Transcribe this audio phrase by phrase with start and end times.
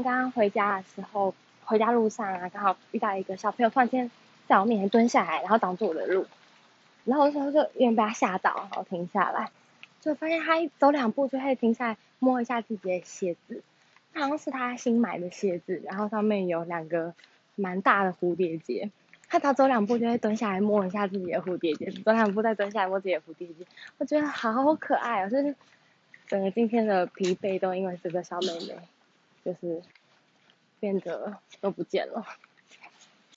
[0.00, 4.10] 刚刚回家的时候，回家路上啊，刚好遇到一个小朋友，突然间
[4.48, 6.26] 在我面前蹲下来，然后挡住我的路，
[7.04, 9.50] 然后我时候就有点被他吓到，然后停下来，
[10.00, 13.62] 就发现他一走两步就会停下来摸一下自己的鞋子，
[14.14, 17.14] 好像是他新买的鞋子，然后上面有两个
[17.54, 18.90] 蛮大的蝴蝶结。
[19.28, 23.64] 他只要走两步就会蹲下来摸一下自己的蝴蝶结，走两步再蹲下来摸自己的蝴蝶结，
[23.96, 24.26] 我觉得。
[24.26, 25.54] 好可爱哦，就是
[26.26, 28.76] 整个今天的疲惫都因为这个小妹妹，
[29.44, 29.82] 就是
[30.78, 32.24] 变得都不见了。